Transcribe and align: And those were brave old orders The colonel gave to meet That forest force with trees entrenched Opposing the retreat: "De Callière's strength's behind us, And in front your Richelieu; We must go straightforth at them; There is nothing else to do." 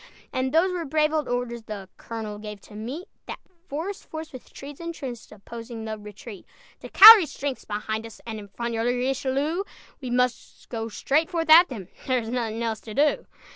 And 0.33 0.51
those 0.51 0.71
were 0.73 0.83
brave 0.83 1.13
old 1.13 1.27
orders 1.27 1.61
The 1.61 1.87
colonel 1.97 2.39
gave 2.39 2.59
to 2.61 2.73
meet 2.73 3.07
That 3.27 3.37
forest 3.69 4.09
force 4.09 4.33
with 4.33 4.51
trees 4.51 4.79
entrenched 4.79 5.31
Opposing 5.31 5.85
the 5.85 5.95
retreat: 5.99 6.47
"De 6.79 6.89
Callière's 6.89 7.31
strength's 7.31 7.65
behind 7.65 8.07
us, 8.07 8.19
And 8.25 8.39
in 8.39 8.47
front 8.47 8.73
your 8.73 8.83
Richelieu; 8.83 9.63
We 10.01 10.09
must 10.09 10.69
go 10.69 10.89
straightforth 10.89 11.51
at 11.51 11.69
them; 11.69 11.87
There 12.07 12.17
is 12.17 12.29
nothing 12.29 12.63
else 12.63 12.79
to 12.81 12.95
do." 12.95 13.27